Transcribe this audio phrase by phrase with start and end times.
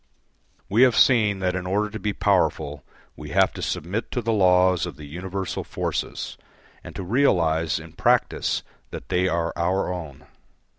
[0.67, 2.83] We have seen that in order to be powerful
[3.15, 6.39] we have to submit to the laws of the universal forces,
[6.83, 10.25] and to realise in practice that they are our own.